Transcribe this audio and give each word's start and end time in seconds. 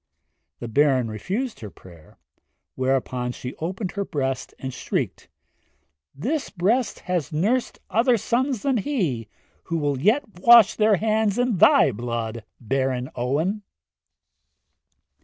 The 0.59 0.67
Baron 0.67 1.09
refused 1.09 1.59
her 1.59 1.69
prayer, 1.69 2.17
whereupon 2.73 3.33
she 3.33 3.53
opened 3.57 3.91
her 3.91 4.03
breast 4.03 4.51
and 4.57 4.73
shrieked, 4.73 5.27
'This 6.15 6.49
breast 6.49 7.01
has 7.01 7.31
nursed 7.31 7.79
other 7.87 8.17
sons 8.17 8.63
than 8.63 8.77
he, 8.77 9.27
who 9.65 9.77
will 9.77 9.99
yet 10.01 10.23
wash 10.39 10.73
their 10.73 10.95
hands 10.95 11.37
in 11.37 11.57
thy 11.57 11.91
blood, 11.91 12.43
Baron 12.59 13.11
Owen!' 13.15 13.61